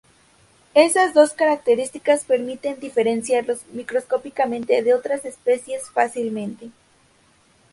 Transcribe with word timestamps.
Esas 0.73 1.13
dos 1.13 1.33
características 1.33 2.23
permiten 2.23 2.79
diferenciarlos 2.79 3.67
microscópicamente 3.71 4.81
de 4.81 4.95
otras 4.95 5.25
especies 5.25 5.91
fácilmente. 5.91 6.71